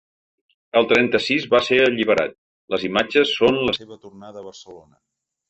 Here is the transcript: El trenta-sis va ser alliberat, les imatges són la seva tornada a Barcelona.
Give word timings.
El 0.79 0.87
trenta-sis 0.91 1.45
va 1.51 1.59
ser 1.67 1.77
alliberat, 1.89 2.33
les 2.77 2.87
imatges 2.89 3.35
són 3.43 3.61
la 3.69 3.77
seva 3.79 4.01
tornada 4.09 4.43
a 4.43 4.49
Barcelona. 4.51 5.01